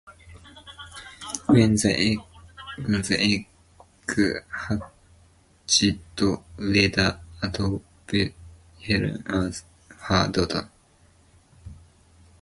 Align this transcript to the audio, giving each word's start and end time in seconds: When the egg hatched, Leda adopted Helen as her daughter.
When 1.45 1.75
the 1.75 3.15
egg 3.19 4.35
hatched, 4.57 5.95
Leda 6.57 7.19
adopted 7.43 8.33
Helen 8.83 9.23
as 9.27 9.63
her 10.07 10.27
daughter. 10.31 10.71